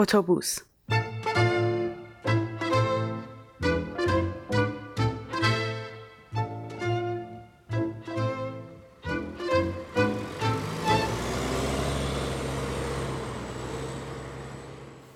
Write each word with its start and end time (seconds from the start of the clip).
اتوبوس 0.00 0.58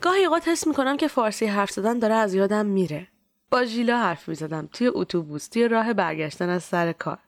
گاهی 0.00 0.24
اوقات 0.24 0.48
حس 0.48 0.66
می‌کنم 0.66 0.96
که 0.96 1.08
فارسی 1.08 1.46
حرف 1.46 1.70
زدن 1.70 1.98
داره 1.98 2.14
از 2.14 2.34
یادم 2.34 2.66
میره. 2.66 3.08
با 3.50 3.64
ژیلا 3.64 3.98
حرف 3.98 4.28
می‌زدم 4.28 4.68
توی 4.72 4.90
اتوبوس 4.94 5.48
توی 5.48 5.68
راه 5.68 5.92
برگشتن 5.92 6.48
از 6.48 6.62
سر 6.62 6.92
کار. 6.92 7.18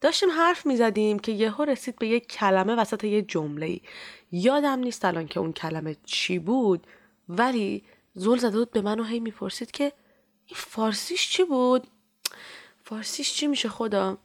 داشتیم 0.00 0.30
حرف 0.30 0.66
می‌زدیم 0.66 1.18
که 1.18 1.32
یهو 1.32 1.64
رسید 1.64 1.96
به 1.96 2.06
یک 2.08 2.26
کلمه 2.26 2.74
وسط 2.74 3.04
یه 3.04 3.22
جمله 3.22 3.80
یادم 4.32 4.78
نیست 4.78 5.04
الان 5.04 5.26
که 5.26 5.40
اون 5.40 5.52
کلمه 5.52 5.96
چی 6.04 6.38
بود 6.38 6.86
ولی 7.28 7.84
زول 8.14 8.38
زده 8.38 8.58
بود 8.58 8.70
به 8.70 8.80
من 8.80 9.00
و 9.00 9.04
هی 9.04 9.20
می‌پرسید 9.20 9.70
که 9.70 9.92
این 10.46 10.56
فارسیش 10.56 11.30
چی 11.30 11.44
بود؟ 11.44 11.86
فارسیش 12.84 13.32
چی 13.32 13.46
میشه 13.46 13.68
خدا؟ 13.68 14.18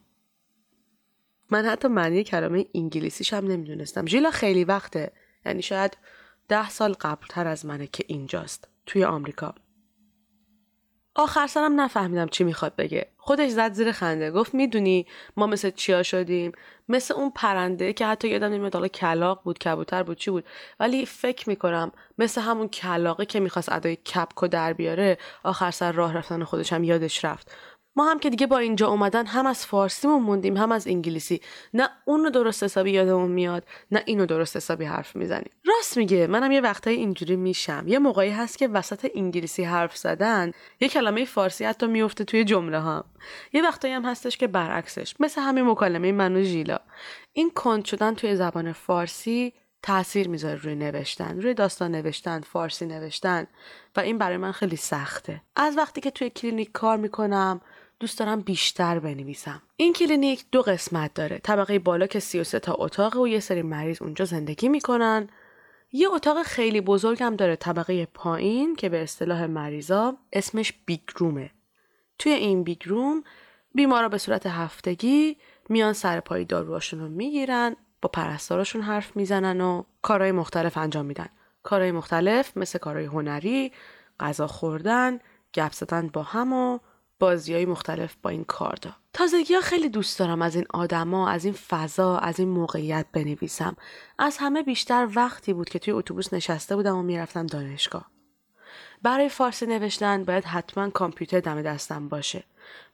من 1.49 1.65
حتی 1.65 1.87
معنی 1.87 2.23
کلمه 2.23 2.65
انگلیسیش 2.75 3.33
هم 3.33 3.47
نمی‌دونستم. 3.47 4.05
ژیلا 4.05 4.31
خیلی 4.31 4.63
وقته 4.63 5.11
یعنی 5.45 5.61
شاید 5.61 5.97
ده 6.47 6.69
سال 6.69 6.93
قبلتر 6.93 7.47
از 7.47 7.65
منه 7.65 7.87
که 7.87 8.03
اینجاست 8.07 8.67
توی 8.85 9.03
آمریکا 9.03 9.55
آخر 11.15 11.47
سرم 11.47 11.81
نفهمیدم 11.81 12.27
چی 12.27 12.43
می‌خواد 12.43 12.75
بگه. 12.75 13.07
خودش 13.17 13.49
زد 13.49 13.73
زیر 13.73 13.91
خنده 13.91 14.31
گفت 14.31 14.53
می‌دونی 14.53 15.07
ما 15.37 15.47
مثل 15.47 15.69
چیا 15.69 16.03
شدیم؟ 16.03 16.51
مثل 16.89 17.13
اون 17.13 17.31
پرنده 17.35 17.93
که 17.93 18.05
حتی 18.05 18.27
یادم 18.27 18.53
نمیاد 18.53 18.73
حالا 18.73 18.87
کلاق 18.87 19.41
بود 19.43 19.59
کبوتر 19.59 20.03
بود 20.03 20.17
چی 20.17 20.31
بود. 20.31 20.45
ولی 20.79 21.05
فکر 21.05 21.49
می‌کنم 21.49 21.91
مثل 22.17 22.41
همون 22.41 22.67
کلاقه 22.67 23.25
که 23.25 23.39
می‌خواست 23.39 23.71
ادای 23.71 23.95
کپکو 23.95 24.47
در 24.47 24.73
بیاره 24.73 25.17
آخر 25.43 25.71
سر 25.71 25.91
راه 25.91 26.13
رفتن 26.13 26.43
خودش 26.43 26.73
هم 26.73 26.83
یادش 26.83 27.25
رفت. 27.25 27.51
ما 27.95 28.11
هم 28.11 28.19
که 28.19 28.29
دیگه 28.29 28.47
با 28.47 28.57
اینجا 28.57 28.87
اومدن 28.87 29.25
هم 29.25 29.45
از 29.45 29.65
فارسیمون 29.65 30.21
موندیم 30.21 30.57
هم 30.57 30.71
از 30.71 30.87
انگلیسی. 30.87 31.41
نه 31.73 31.89
اونو 32.05 32.29
درست 32.29 32.63
حسابی 32.63 32.91
یادمون 32.91 33.31
میاد 33.31 33.67
نه 33.91 34.03
اینو 34.05 34.25
درست 34.25 34.57
حسابی 34.57 34.85
حرف 34.85 35.15
می‌زنیم. 35.15 35.51
راست 35.65 35.97
میگه 35.97 36.27
منم 36.27 36.51
یه 36.51 36.61
وقتایی 36.61 36.97
اینجوری 36.97 37.35
میشم. 37.35 37.83
یه 37.87 37.99
موقعی 37.99 38.29
هست 38.29 38.57
که 38.57 38.67
وسط 38.67 39.11
انگلیسی 39.15 39.63
حرف 39.63 39.97
زدن 39.97 40.51
یه 40.79 40.89
کلمه 40.89 41.25
فارسی 41.25 41.65
حتی 41.65 41.87
میفته 41.87 42.23
توی 42.23 42.43
جمله 42.43 42.79
ها. 42.79 43.05
یه 43.53 43.63
وقتایی 43.63 43.93
هم 43.93 44.05
هستش 44.05 44.37
که 44.37 44.47
برعکسش 44.47 45.15
مثل 45.19 45.41
همین 45.41 45.65
مکالمه 45.65 46.11
من 46.11 46.35
و 46.35 46.41
ژیلا. 46.41 46.79
این 47.33 47.51
کند 47.51 47.85
شدن 47.85 48.13
توی 48.13 48.35
زبان 48.35 48.71
فارسی 48.71 49.53
تاثیر 49.81 50.27
می‌ذاره 50.27 50.55
روی 50.55 50.75
نوشتن 50.75 51.41
روی 51.41 51.53
داستان 51.53 51.91
نوشتن 51.91 52.41
فارسی 52.41 52.85
نوشتن. 52.85 53.47
و 53.95 53.99
این 53.99 54.17
برای 54.17 54.37
من 54.37 54.51
خیلی 54.51 54.75
سخته. 54.75 55.41
از 55.55 55.77
وقتی 55.77 56.01
که 56.01 56.11
توی 56.11 56.29
کلینیک 56.29 56.71
کار 56.71 56.97
می‌کنم 56.97 57.61
دوست 57.99 58.19
دارم 58.19 58.41
بیشتر 58.41 58.99
بنویسم. 58.99 59.61
این 59.75 59.93
کلینیک 59.93 60.45
دو 60.51 60.61
قسمت 60.61 61.13
داره. 61.13 61.37
طبقه 61.37 61.79
بالا 61.79 62.07
که 62.07 62.19
33 62.19 62.59
تا 62.59 62.75
اتاق 62.79 63.17
و 63.17 63.27
یه 63.27 63.39
سری 63.39 63.61
مریض 63.61 64.01
اونجا 64.01 64.25
زندگی 64.25 64.69
می‌کنن. 64.69 65.29
یه 65.91 66.09
اتاق 66.09 66.43
خیلی 66.43 66.81
بزرگم 66.81 67.35
داره 67.35 67.55
طبقه 67.55 68.05
پایین 68.05 68.75
که 68.75 68.89
به 68.89 69.03
اصطلاح 69.03 69.45
مریضا 69.45 70.17
اسمش 70.33 70.73
big 70.85 71.01
room 71.15 71.39
ه. 71.39 71.51
توی 72.19 72.31
این 72.31 72.63
big 72.63 72.81
room 72.85 73.23
بیمارا 73.75 74.09
به 74.09 74.17
صورت 74.17 74.47
هفتگی 74.47 75.37
میان 75.69 75.93
سر 75.93 76.19
پای 76.19 76.45
داروهاشون 76.45 76.99
رو 76.99 77.09
می‌گیرن 77.09 77.75
با 78.01 78.09
پرستاراشون 78.09 78.81
حرف 78.81 79.15
می‌زنن 79.15 79.61
و 79.61 79.83
کارهای 80.01 80.31
مختلف 80.31 80.77
انجام 80.77 81.05
میدن. 81.05 81.29
کارهای 81.63 81.91
مختلف 81.91 82.57
مثل 82.57 82.79
کارهای 82.79 83.05
هنری 83.05 83.71
غذا 84.19 84.47
خوردن 84.47 85.19
گپ 85.53 85.71
زدن 85.71 86.07
با 86.07 86.23
هم 86.23 86.53
و 86.53 86.79
بازی 87.23 87.53
های 87.53 87.65
مختلف 87.65 88.15
با 88.21 88.29
این 88.29 88.43
کارتا 88.43 88.95
تازگی 89.13 89.53
ها 89.53 89.61
خیلی 89.61 89.89
دوست 89.89 90.19
دارم 90.19 90.41
از 90.41 90.55
این 90.55 90.65
آدما 90.73 91.29
از 91.29 91.45
این 91.45 91.53
فضا 91.53 92.17
از 92.17 92.39
این 92.39 92.49
موقعیت 92.49 93.05
بنویسم. 93.13 93.75
از 94.19 94.37
همه 94.37 94.63
بیشتر 94.63 95.07
وقتی 95.15 95.53
بود 95.53 95.69
که 95.69 95.79
توی 95.79 95.93
اتوبوس 95.93 96.33
نشسته 96.33 96.75
بودم 96.75 96.97
و 96.97 97.01
می‌رفتم 97.01 97.47
دانشگاه. 97.47 98.11
برای 99.01 99.29
فارسی 99.29 99.65
نوشتن 99.65 100.23
باید 100.23 100.45
حتما 100.45 100.89
کامپیوتر 100.89 101.39
دم 101.39 101.61
دستم 101.61 102.09
باشه. 102.09 102.43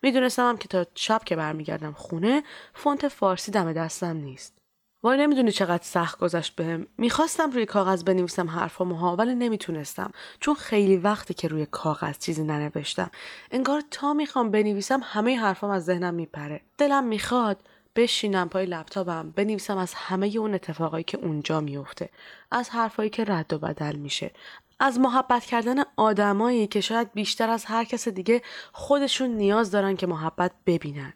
می‌دونستم 0.02 0.58
که 0.58 0.68
تا 0.68 0.86
شب 0.96 1.22
که 1.26 1.36
برمیگردم 1.36 1.94
خونه 1.94 2.44
فونت 2.74 3.08
فارسی 3.08 3.52
دم 3.52 3.74
دستم 3.74 4.18
نیست. 4.18 4.59
وای 5.04 5.18
نمی‌دونی 5.18 5.52
چقدر 5.52 5.84
سخت 5.84 6.20
گذشت 6.20 6.56
بهم. 6.56 6.88
می‌خواستم 6.98 7.52
روی 7.52 7.66
کاغذ 7.66 8.04
بنویسم 8.04 8.50
حرفامو 8.50 8.96
ها 8.96 9.16
ولی 9.16 9.36
نمی‌تونستم. 9.36 10.12
چون 10.40 10.56
خیلی 10.56 10.98
وقتی 10.98 11.34
که 11.34 11.48
روی 11.48 11.66
کاغذ 11.66 12.18
چیزی 12.18 12.44
ننوشتم. 12.44 13.12
انگار 13.52 13.84
تا 13.92 14.14
می‌خوام 14.14 14.52
بنویسم 14.52 15.02
همه 15.04 15.40
حرفام 15.40 15.70
از 15.70 15.86
ذهنم 15.86 16.14
میپره. 16.14 16.62
دلم 16.78 17.04
می‌خواد 17.04 17.58
بشینم 17.96 18.50
پای 18.50 18.66
لپتاپم 18.66 19.32
بنویسم 19.36 19.78
از 19.78 19.94
همه 19.94 20.28
اون 20.28 20.54
اتفاقایی 20.54 21.04
که 21.04 21.18
اونجا 21.18 21.62
میفته 21.62 22.10
از 22.52 22.70
حرفایی 22.70 23.10
که 23.10 23.24
رد 23.24 23.54
و 23.54 23.60
بدل 23.60 23.96
میشه. 23.96 24.32
از 24.80 25.00
محبت 25.00 25.46
کردن 25.46 25.76
آدمایی 25.98 26.68
که 26.68 26.82
شاید 26.82 27.14
بیشتر 27.14 27.50
از 27.50 27.66
هر 27.66 27.84
کس 27.84 28.08
دیگه 28.08 28.42
خودشون 28.72 29.30
نیاز 29.30 29.72
دارن 29.72 29.96
که 29.96 30.08
محبت 30.08 30.52
ببینن. 30.66 31.14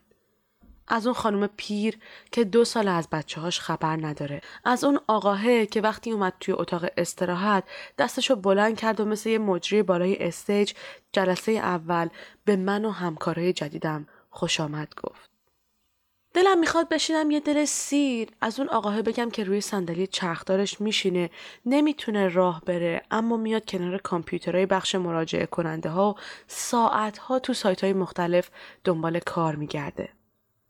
از 0.87 1.07
اون 1.07 1.15
خانم 1.15 1.49
پیر 1.57 1.97
که 2.31 2.43
دو 2.43 2.65
سال 2.65 2.87
از 2.87 3.07
بچه 3.11 3.41
هاش 3.41 3.59
خبر 3.59 3.95
نداره. 4.05 4.41
از 4.65 4.83
اون 4.83 4.99
آقاهه 5.07 5.65
که 5.65 5.81
وقتی 5.81 6.11
اومد 6.11 6.33
توی 6.39 6.53
اتاق 6.53 6.85
استراحت 6.97 7.63
دستشو 7.97 8.35
بلند 8.35 8.77
کرد 8.77 8.99
و 8.99 9.05
مثل 9.05 9.29
یه 9.29 9.37
مجری 9.37 9.83
بالای 9.83 10.23
استیج 10.23 10.73
جلسه 11.11 11.51
اول 11.51 12.09
به 12.45 12.55
من 12.55 12.85
و 12.85 12.91
همکارای 12.91 13.53
جدیدم 13.53 14.07
خوش 14.29 14.59
آمد 14.59 14.93
گفت. 15.03 15.33
دلم 16.33 16.59
می‌خواد 16.59 16.89
بشینم 16.89 17.31
یه 17.31 17.39
دل 17.39 17.65
سیر. 17.65 18.29
از 18.41 18.59
اون 18.59 18.69
آقاهه 18.69 19.01
بگم 19.01 19.29
که 19.29 19.43
روی 19.43 19.61
صندلی 19.61 20.07
چرخدارش 20.07 20.81
میشینه 20.81 21.29
نمی‌تونه 21.65 22.27
راه 22.27 22.61
بره 22.65 23.01
اما 23.11 23.37
میاد 23.37 23.65
کنار 23.65 23.97
کامپیوترهای 23.97 24.65
بخش 24.65 24.95
مراجعه 24.95 25.45
کننده 25.45 25.89
ها 25.89 26.11
و 26.11 26.15
ساعت 26.47 27.17
ها 27.17 27.39
تو 27.39 27.53
سایت 27.53 27.83
های 27.83 27.93
مختلف 27.93 28.49
دنبال 28.83 29.19
کار 29.19 29.55
میگرده. 29.55 30.09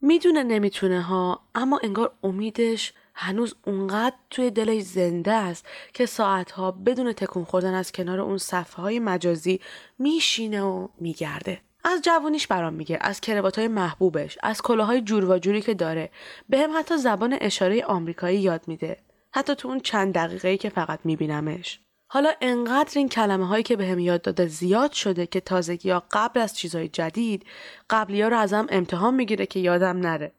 می‌دونه 0.05 0.43
نمی‌تونه 0.43 1.01
ها 1.01 1.41
اما 1.55 1.79
انگار 1.83 2.11
امیدش 2.23 2.93
هنوز 3.15 3.55
اونقدر 3.67 4.15
توی 4.29 4.51
دلش 4.51 4.83
زنده 4.83 5.31
است 5.31 5.65
که 5.93 6.05
ساعتها 6.05 6.71
بدون 6.71 7.13
تکون 7.13 7.43
خوردن 7.43 7.73
از 7.73 7.91
کنار 7.91 8.19
اون 8.19 8.37
صفحه 8.37 8.83
های 8.83 8.99
مجازی 8.99 9.59
میشینه 9.99 10.61
و 10.61 10.87
میگرده. 10.99 11.61
از 11.83 12.01
جوانیش 12.01 12.47
برام 12.47 12.73
میگه 12.73 12.97
از 13.01 13.21
کروات 13.21 13.59
های 13.59 13.67
محبوبش 13.67 14.37
از 14.43 14.61
کلاهای 14.61 15.01
جور 15.01 15.25
و 15.25 15.39
جوری 15.39 15.61
که 15.61 15.73
داره. 15.73 16.09
به 16.49 16.59
هم 16.59 16.77
حتی 16.77 16.97
زبان 16.97 17.37
اشاره 17.41 17.83
آمریکایی 17.85 18.39
یاد 18.39 18.61
میده. 18.67 18.97
حتی 19.31 19.55
تو 19.55 19.67
اون 19.67 19.79
چند 19.79 20.13
دقیقه 20.13 20.57
که 20.57 20.69
فقط 20.69 20.99
میبینمش. 21.03 21.79
حالا 22.13 22.31
انقدر 22.41 22.91
این 22.95 23.09
کلمه 23.09 23.47
هایی 23.47 23.63
که 23.63 23.75
بهم 23.75 23.95
به 23.95 24.03
یاد 24.03 24.21
داده 24.21 24.47
زیاد 24.47 24.91
شده 24.91 25.25
که 25.27 25.39
تازگی 25.39 25.89
ها 25.89 26.03
قبل 26.11 26.39
از 26.39 26.57
چیزهای 26.57 26.87
جدید 26.87 27.45
قبلی 27.89 28.21
ها 28.21 28.27
رو 28.27 28.37
ازم 28.37 28.67
امتحان 28.69 29.15
می‌گیره 29.15 29.45
که 29.45 29.59
یادم 29.59 29.97
نره. 29.97 30.31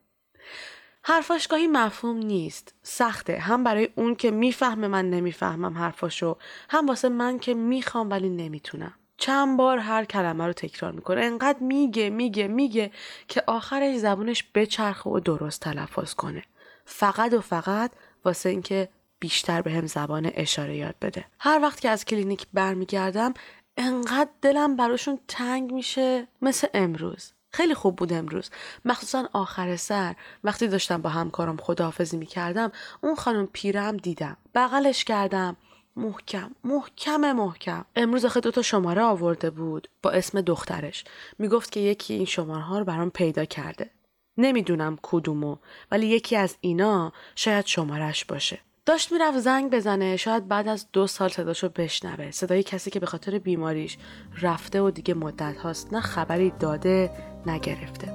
حرفاش 1.03 1.47
گاهی 1.47 1.67
مفهوم 1.67 2.17
نیست. 2.17 2.75
سخته. 2.83 3.39
هم 3.39 3.65
برای 3.65 3.89
اون 3.95 4.15
که 4.15 4.31
می‌فهمه 4.31 4.89
من 4.89 5.11
نمی‌فهمم 5.11 5.79
حرفاشو 5.79 6.37
هم 6.69 6.87
واسه 6.87 7.09
من 7.09 7.39
که 7.39 7.55
می‌خوام 7.55 8.11
ولی 8.11 8.29
نمی‌تونم. 8.29 8.95
چند 9.17 9.57
بار 9.57 9.79
هر 9.79 10.05
کلمه 10.05 10.47
رو 10.47 10.53
تکرار 10.53 10.93
می‌کنه 10.93 11.21
انقدر 11.21 11.59
میگه 11.59 12.11
میگه 12.11 12.49
میگه 12.49 12.91
که 13.29 13.43
آخرش 13.47 13.97
زبونش 13.97 14.45
بچرخه 14.55 15.11
و 15.11 15.21
درست 15.21 15.61
تلفظ 15.61 16.15
کنه 16.15 16.43
فقط 16.85 17.33
و 17.33 17.41
فقط 17.41 17.91
واسه 18.25 18.49
اینکه 18.49 18.89
بیشتر 19.25 19.63
به 19.63 19.71
هم 19.73 19.87
زبان 19.87 20.31
اشاره 20.35 20.77
یاد 20.77 20.95
بده. 21.03 21.25
هر 21.39 21.61
وقت 21.63 21.81
که 21.81 21.91
از 21.91 22.05
کلینیک 22.05 22.47
برمیگردم 22.53 23.35
انقدر 23.77 24.31
دلم 24.43 24.77
براشون 24.77 25.19
تنگ 25.29 25.73
میشه. 25.73 26.27
مثل 26.43 26.67
امروز. 26.75 27.33
خیلی 27.51 27.75
خوب 27.75 27.97
بود 27.97 28.13
امروز. 28.13 28.51
مخصوصا 28.85 29.29
آخر 29.33 29.77
سر. 29.77 30.15
وقتی 30.45 30.69
داشتم 30.69 31.03
با 31.03 31.11
همکارم 31.11 31.57
خداحافظی 31.57 32.17
می‌کردم 32.17 32.73
اون 33.01 33.15
خانم 33.15 33.47
پیرم 33.47 33.97
دیدم. 33.97 34.37
بغلش 34.55 35.05
کردم. 35.05 35.57
محکم. 35.97 36.51
محکم 36.65 37.33
محکم. 37.33 37.85
امروز 37.97 38.25
آخه 38.25 38.41
دوتا 38.41 38.63
شماره 38.63 39.03
آورده 39.03 39.51
بود 39.51 39.89
با 40.03 40.11
اسم 40.11 40.41
دخترش. 40.41 41.05
می‌گفت 41.39 41.73
که 41.73 41.81
یکی 41.81 42.15
این 42.15 42.25
شماره 42.27 42.63
ها 42.63 42.79
رو 42.79 42.85
برام 42.85 43.11
پیدا 43.11 43.45
کرده. 43.45 43.91
نمی‌دونم 44.37 44.99
کدومو 45.03 45.57
ولی 45.91 46.07
یکی 46.07 46.37
از 46.37 46.57
اینا 46.61 47.13
شاید 47.37 47.67
شمارش 47.67 48.25
باشه. 48.25 48.59
داشت 48.87 49.13
می‌رفت 49.13 49.39
زنگ 49.39 49.71
بزنه 49.71 50.17
شاید 50.17 50.49
بعد 50.49 50.69
از 50.69 50.87
دو 50.93 51.07
سال 51.07 51.29
صداشو 51.29 51.69
بشنوه. 51.69 52.31
صدای 52.31 52.63
کسی 52.63 52.91
که 52.91 53.01
به 53.01 53.07
خاطر 53.07 53.39
بیماریش 53.39 53.99
رفته 54.43 54.81
و 54.81 54.91
دیگه 54.91 55.15
مدت 55.15 55.57
هاست 55.57 55.93
نه 55.93 56.01
خبری 56.01 56.53
داده 56.61 57.11
نگرفته 57.47 58.09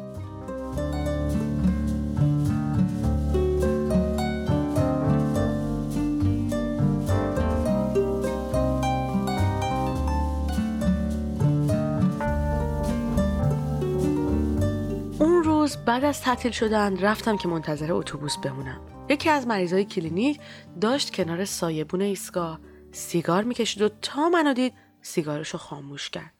اون 15.19 15.43
روز 15.43 15.77
بعد 15.77 16.03
از 16.03 16.21
تعطیل 16.21 16.51
شدن 16.51 16.99
رفتم 16.99 17.37
که 17.37 17.47
منتظر 17.47 17.93
اتوبوس 17.93 18.37
بمونم. 18.37 18.98
یکی 19.09 19.29
از 19.29 19.47
مریضای 19.47 19.85
کلینیک 19.85 20.39
داشت 20.81 21.15
کنار 21.15 21.45
سایبون 21.45 22.01
ایستگاه 22.01 22.59
سیگار 22.91 23.43
می‌کشید 23.43 23.81
و 23.81 23.89
تا 23.89 24.29
منو 24.29 24.53
دید 24.53 24.73
سیگارشو 25.01 25.57
خاموش 25.57 26.09
کرد. 26.09 26.33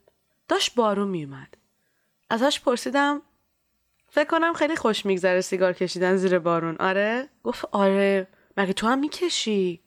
داشت 0.47 0.75
بارون 0.75 1.07
میومد 1.07 1.57
ازش 2.29 2.59
پرسیدم 2.59 3.21
فکر 4.09 4.27
کنم 4.27 4.53
خیلی 4.53 4.75
خوش 4.75 5.05
میگذره 5.05 5.41
سیگار 5.41 5.73
کشیدن 5.73 6.15
زیر 6.17 6.39
بارون. 6.39 6.75
آره. 6.79 7.29
گفت 7.43 7.65
آره. 7.71 8.27
مگه 8.57 8.73
تو 8.73 8.87
هم 8.87 8.99
می‌کشی؟ 8.99 9.81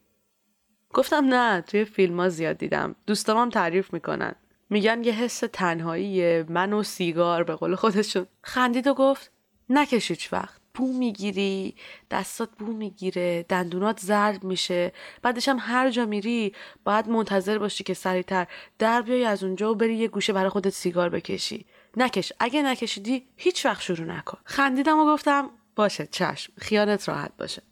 گفتم 0.92 1.24
نه 1.24 1.60
توی 1.60 1.84
فیلم 1.84 2.20
ها 2.20 2.28
زیاد 2.28 2.58
دیدم. 2.58 2.94
دوستام 3.06 3.38
هم 3.38 3.50
تعریف 3.50 3.92
می‌کنن. 3.92 4.34
میگن 4.70 5.04
یه 5.04 5.12
حس 5.12 5.42
تنهایی 5.52 6.42
من 6.42 6.72
و 6.72 6.82
سیگار 6.82 7.44
به 7.44 7.54
قول 7.54 7.74
خودشون. 7.74 8.26
خندید 8.42 8.86
و 8.86 8.94
گفت 8.94 9.32
نکش 9.68 10.10
هیچ 10.10 10.32
وقت. 10.32 10.61
بو 10.74 10.92
می‌گیری 10.92 11.74
دستات 12.10 12.50
بو 12.58 12.72
می‌گیره 12.72 13.42
دندونات 13.48 14.00
زرد 14.00 14.44
میشه. 14.44 14.92
بعدش 15.22 15.48
هم 15.48 15.56
هر 15.60 15.90
جا 15.90 16.06
میری 16.06 16.54
باید 16.84 17.08
منتظر 17.08 17.58
باشی 17.58 17.84
که 17.84 17.94
سریعتر 17.94 18.46
در 18.78 19.02
بیای 19.02 19.24
از 19.24 19.44
اونجا 19.44 19.72
و 19.72 19.74
بری 19.74 19.96
یه 19.96 20.08
گوشه 20.08 20.32
برای 20.32 20.50
خودت 20.50 20.70
سیگار 20.70 21.08
بکشی. 21.08 21.66
نکش. 21.96 22.32
اگه 22.40 22.62
نکشیدی 22.62 23.28
هیچ 23.36 23.66
وقت 23.66 23.82
شروع 23.82 24.06
نکن. 24.06 24.38
خندیدم 24.44 24.98
و 24.98 25.12
گفتم 25.12 25.50
باشه 25.76 26.06
چشم. 26.06 26.52
خیالت 26.58 27.08
راحت 27.08 27.36
باشه. 27.36 27.62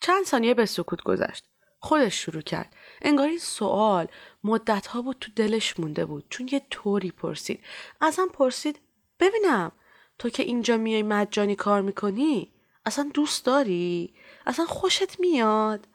چند 0.00 0.24
ثانیه 0.24 0.54
به 0.54 0.66
سکوت 0.66 1.02
گذشت. 1.02 1.44
خودش 1.80 2.14
شروع 2.14 2.42
کرد. 2.42 2.76
انگار 3.02 3.28
این 3.28 3.38
سوال 3.38 4.06
مدت 4.44 4.86
ها 4.86 5.02
بود 5.02 5.16
تو 5.20 5.32
دلش 5.36 5.80
مونده 5.80 6.04
بود. 6.04 6.26
چون 6.30 6.48
یه 6.52 6.66
طوری 6.70 7.10
پرسید. 7.10 7.64
ازم 8.00 8.28
پرسید 8.28 8.80
ببینم 9.20 9.72
تو 10.18 10.30
که 10.30 10.42
اینجا 10.42 10.76
میای 10.76 11.02
مجانی 11.02 11.56
کار 11.56 11.80
می‌کنی؟ 11.80 12.52
اصلا 12.86 13.10
دوست 13.14 13.44
داری؟ 13.46 14.14
اصلا 14.46 14.66
خوشت 14.66 15.20
میاد؟ 15.20 15.88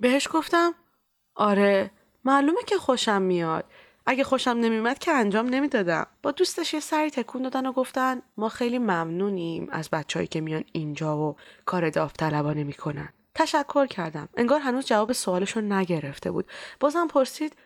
بهش 0.00 0.28
گفتم 0.32 0.74
آره 1.34 1.90
معلومه 2.24 2.62
که 2.66 2.76
خوشم 2.76 3.22
میاد. 3.22 3.64
اگه 4.06 4.24
خوشم 4.24 4.50
نمیومد 4.50 4.98
که 4.98 5.12
انجام 5.12 5.46
نمی‌دادم. 5.46 6.06
با 6.22 6.30
دوستش 6.30 6.74
یه 6.74 6.80
سری 6.80 7.10
تکون 7.10 7.42
دادن 7.42 7.66
و 7.66 7.72
گفتن 7.72 8.22
ما 8.36 8.48
خیلی 8.48 8.78
ممنونیم 8.78 9.68
از 9.70 9.90
بچههایی 9.90 10.28
که 10.28 10.40
میان 10.40 10.64
اینجا 10.72 11.18
و 11.18 11.36
کار 11.64 11.90
داوطلبانه 11.90 12.64
می‌کنن. 12.64 13.08
تشکر 13.34 13.86
کردم. 13.86 14.28
انگار 14.36 14.60
هنوز 14.60 14.86
جواب 14.86 15.12
سوالش 15.12 15.56
رو 15.56 15.62
نگرفته 15.62 16.30
بود. 16.30 16.46
بازم 16.80 17.06
پرسید 17.06 17.56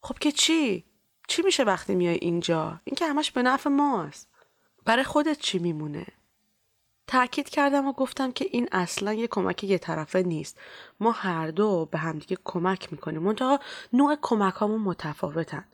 خب 0.00 0.18
که 0.18 0.32
چی؟ 0.32 0.84
چی 1.28 1.42
میشه 1.42 1.64
وقتی 1.64 1.94
میای 1.94 2.18
اینجا؟ 2.22 2.80
این 2.84 2.96
که 2.96 3.06
همش 3.06 3.30
به 3.30 3.42
نفع 3.42 3.70
ماست. 3.70 4.28
برای 4.84 5.04
خودت 5.04 5.38
چی 5.38 5.58
میمونه؟ 5.58 6.06
تاکید 7.06 7.48
کردم 7.48 7.86
و 7.86 7.92
گفتم 7.92 8.32
که 8.32 8.46
این 8.50 8.68
اصلا 8.72 9.12
یه 9.12 9.26
کمک 9.26 9.64
یه 9.64 9.78
طرفه 9.78 10.22
نیست. 10.22 10.58
ما 11.00 11.12
هر 11.12 11.50
دو 11.50 11.88
به 11.90 11.98
همدیگه 11.98 12.38
کمک 12.44 12.92
می‌کنیم. 12.92 13.22
منتها 13.22 13.60
نوع 13.92 14.16
کمک 14.22 14.54
هامون 14.54 14.80
متفاوتن. 14.80 15.64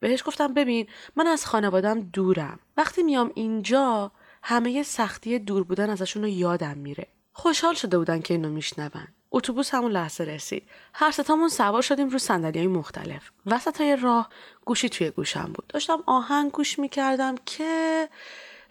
بهش 0.00 0.22
گفتم 0.26 0.54
ببین 0.54 0.86
من 1.16 1.26
از 1.26 1.46
خانوادم 1.46 2.00
دورم. 2.00 2.58
وقتی 2.76 3.02
میام 3.02 3.32
اینجا 3.34 4.12
همه 4.42 4.82
سختی 4.82 5.38
دور 5.38 5.64
بودن 5.64 5.90
ازشون 5.90 6.22
رو 6.22 6.28
یادم 6.28 6.78
میره. 6.78 7.06
خوشحال 7.32 7.74
شده 7.74 7.98
بودن 7.98 8.20
که 8.20 8.34
اینو 8.34 8.48
میشنون. 8.48 9.08
اتوبوس 9.32 9.74
همون 9.74 9.92
لحظه 9.92 10.24
رسید. 10.24 10.68
هر 10.94 11.10
ستامون 11.10 11.48
سوار 11.48 11.82
شدیم 11.82 12.08
رو 12.08 12.18
صندلی 12.18 12.66
مختلف. 12.66 13.30
وسط 13.46 13.80
های 13.80 13.96
راه 13.96 14.28
گوشی 14.64 14.88
توی 14.88 15.10
گوشم 15.10 15.52
بود. 15.54 15.66
داشتم 15.68 16.02
آهنگ 16.06 16.52
گوش 16.52 16.78
می‌کردم 16.78 17.34
که 17.46 18.08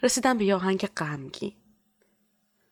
رسیدم 0.02 0.38
به 0.38 0.44
یه 0.44 0.54
آهنگ 0.54 0.86
غمگین. 0.96 1.52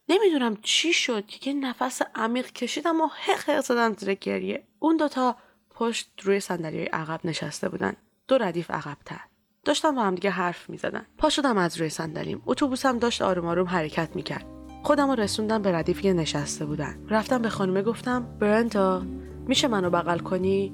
نمی‌دونم 0.09 0.57
چی 0.63 0.93
شد 0.93 1.27
که 1.27 1.51
یه 1.51 1.57
نفس 1.57 2.03
عمیق 2.15 2.53
کشیدم 2.53 3.01
و 3.01 3.07
حق 3.07 3.61
زدم 3.61 3.95
زیر 3.95 4.15
گریه. 4.15 4.67
اون 4.79 4.97
دوتا 4.97 5.37
پشت 5.71 6.11
روی 6.23 6.41
صندلی 6.41 6.85
عقب 6.85 7.21
نشسته 7.25 7.69
بودن. 7.69 7.97
دو 8.29 8.39
ردیف 8.39 8.71
عقبتر. 8.71 9.21
داشتم 9.65 9.95
با 9.95 10.03
هم 10.03 10.15
دیگه 10.15 10.31
حرف 10.31 10.71
می‌زدن. 10.71 11.07
پا 11.19 11.29
شدم 11.29 11.59
از 11.59 11.77
روی 11.77 11.89
صندلیم. 11.89 12.43
اتوبوسم 12.47 12.99
داشت 12.99 13.23
آروم 13.23 13.47
آروم 13.47 13.67
حرکت 13.67 14.17
می‌کرد. 14.17 14.60
خودم 14.83 15.11
رو 15.11 15.15
رسوندم 15.15 15.63
به 15.63 15.73
ردیفی 15.73 16.03
که 16.03 16.13
نشسته 16.13 16.65
بودن. 16.67 16.95
رفتم 17.09 17.43
به 17.43 17.49
خانومه 17.49 17.83
گفتم 17.83 18.27
برنتا 18.39 19.03
میشه 19.47 19.69
منو 19.69 19.91
بغل 19.91 20.19
کنی؟ 20.19 20.73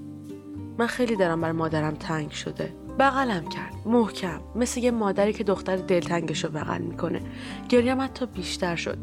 من 0.79 0.87
خیلی 0.87 1.17
دارم 1.17 1.41
بر 1.41 1.53
مادرم 1.53 1.94
تنگ 1.94 2.31
شده. 2.31 2.73
بغلم 2.99 3.49
کرد 3.49 3.73
محکم 3.87 4.41
مثل 4.55 4.81
یه 4.81 4.91
مادری 4.91 5.32
که 5.32 5.44
دختر 5.44 5.76
دلتنگش 5.76 6.44
رو 6.44 6.50
بغل 6.50 6.82
می‌کنه. 6.82 7.20
گریم 7.69 8.00
حتی 8.00 8.26
بیشتر 8.26 8.76
شد. 8.76 8.99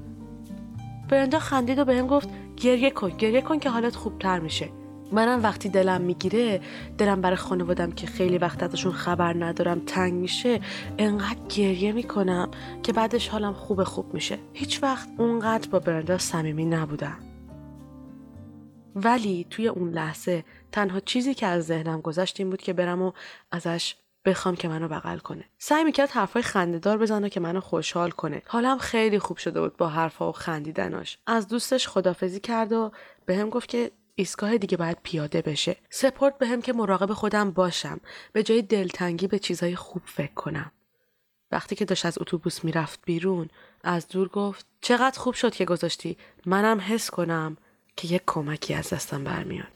برندا 1.09 1.39
خندید 1.39 1.79
و 1.79 1.85
بهم 1.85 2.07
گفت 2.07 2.29
گریه 2.57 2.91
کن 2.91 3.09
گریه 3.09 3.41
کن 3.41 3.59
که 3.59 3.69
حالت 3.69 3.95
خوبتر 3.95 4.39
میشه. 4.39 4.69
منم 5.13 5.43
وقتی 5.43 5.69
دلم 5.69 6.01
می‌گیره 6.01 6.61
دلم 6.97 7.21
برای 7.21 7.35
خانوادم 7.35 7.91
که 7.91 8.07
خیلی 8.07 8.37
وقت 8.37 8.63
ازشون 8.63 8.91
خبر 8.91 9.45
ندارم 9.45 9.81
تنگ 9.85 10.13
میشه 10.13 10.59
انقدر 10.97 11.39
گریه 11.49 11.91
می‌کنم 11.91 12.51
که 12.83 12.93
بعدش 12.93 13.27
حالم 13.27 13.53
خوب 13.53 13.83
خوب 13.83 14.13
میشه. 14.13 14.39
هیچ 14.53 14.83
وقت 14.83 15.09
اونقدر 15.17 15.69
با 15.69 15.79
برندا 15.79 16.17
صمیمی 16.17 16.65
نبودم. 16.65 17.17
ولی 18.95 19.47
توی 19.49 19.67
اون 19.67 19.89
لحظه 19.89 20.43
تنها 20.71 20.99
چیزی 20.99 21.33
که 21.33 21.45
از 21.45 21.65
ذهنم 21.65 22.01
گذشت 22.01 22.39
این 22.39 22.49
بود 22.49 22.61
که 22.61 22.73
برم 22.73 23.01
و 23.01 23.11
ازش 23.51 23.95
بخوام 24.25 24.55
که 24.55 24.67
منو 24.67 24.87
بغل 24.87 25.17
کنه. 25.17 25.43
سعی 25.57 25.83
می‌کرد 25.83 26.09
حرفای 26.09 26.41
خندهدار 26.41 26.97
بزنه 26.97 27.29
که 27.29 27.39
منو 27.39 27.59
خوشحال 27.59 28.11
کنه. 28.11 28.41
حالم 28.47 28.77
خیلی 28.77 29.19
خوب 29.19 29.37
شده 29.37 29.61
بود 29.61 29.77
با 29.77 29.87
حرفها 29.87 30.29
و 30.29 30.31
خندیدناش. 30.31 31.17
از 31.27 31.47
دوستش 31.47 31.87
خدافزی 31.87 32.39
کرد 32.39 32.73
و 32.73 32.91
بهم 33.25 33.49
گفت 33.49 33.69
که 33.69 33.91
ایستگاه 34.15 34.57
دیگه 34.57 34.77
باید 34.77 34.97
پیاده 35.03 35.41
بشه. 35.41 35.77
سپورت 35.89 36.37
بهم 36.37 36.61
که 36.61 36.73
مراقب 36.73 37.13
خودم 37.13 37.51
باشم. 37.51 37.99
به 38.33 38.43
جای 38.43 38.61
دلتنگی 38.61 39.27
به 39.27 39.39
چیزای 39.39 39.75
خوب 39.75 40.01
فکر 40.05 40.33
کنم. 40.33 40.71
وقتی 41.51 41.75
که 41.75 41.85
داشت 41.85 42.05
از 42.05 42.17
اتوبوس 42.21 42.63
می‌رفت 42.63 42.99
بیرون 43.05 43.49
از 43.83 44.07
دور 44.07 44.27
گفت 44.27 44.65
چقدر 44.81 45.19
خوب 45.19 45.33
شد 45.33 45.55
که 45.55 45.65
گذاشتی. 45.65 46.17
منم 46.45 46.79
حس 46.79 47.09
کنم 47.09 47.57
که 47.95 48.07
یک 48.07 48.21
کمکی 48.27 48.73
از 48.73 48.89
دستم 48.89 49.23
برمیاد. 49.23 49.67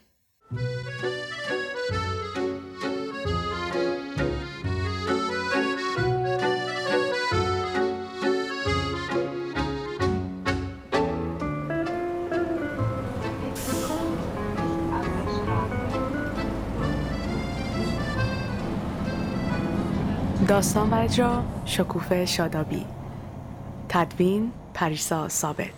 داستان 20.48 20.90
و 20.90 20.96
اجرا 20.96 21.44
شکوفه 21.66 22.26
شادابی. 22.26 22.86
تدوین 23.90 24.52
پریسا 24.74 25.30
ثابت. 25.30 25.77